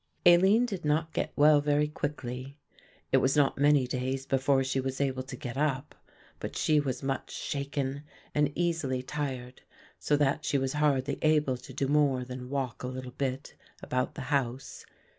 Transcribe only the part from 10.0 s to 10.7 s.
that she